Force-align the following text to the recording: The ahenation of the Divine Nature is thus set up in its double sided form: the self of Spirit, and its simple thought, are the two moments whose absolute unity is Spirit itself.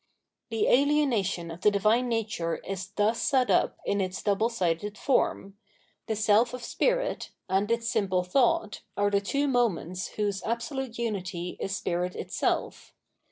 The 0.49 0.65
ahenation 0.65 1.51
of 1.53 1.61
the 1.61 1.69
Divine 1.69 2.09
Nature 2.09 2.55
is 2.65 2.87
thus 2.87 3.21
set 3.21 3.51
up 3.51 3.77
in 3.85 4.01
its 4.01 4.23
double 4.23 4.49
sided 4.49 4.97
form: 4.97 5.59
the 6.07 6.15
self 6.15 6.55
of 6.55 6.63
Spirit, 6.63 7.29
and 7.47 7.69
its 7.69 7.87
simple 7.87 8.23
thought, 8.23 8.81
are 8.97 9.11
the 9.11 9.21
two 9.21 9.47
moments 9.47 10.07
whose 10.13 10.41
absolute 10.41 10.97
unity 10.97 11.55
is 11.59 11.75
Spirit 11.75 12.15
itself. 12.15 12.95